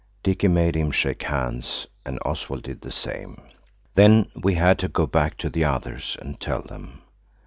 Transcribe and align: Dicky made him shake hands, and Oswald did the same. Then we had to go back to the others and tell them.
Dicky 0.23 0.47
made 0.47 0.73
him 0.75 0.89
shake 0.89 1.21
hands, 1.21 1.85
and 2.03 2.17
Oswald 2.25 2.63
did 2.63 2.81
the 2.81 2.91
same. 2.91 3.39
Then 3.93 4.31
we 4.35 4.55
had 4.55 4.79
to 4.79 4.87
go 4.87 5.05
back 5.05 5.37
to 5.37 5.47
the 5.51 5.63
others 5.65 6.17
and 6.19 6.39
tell 6.39 6.63
them. 6.63 7.03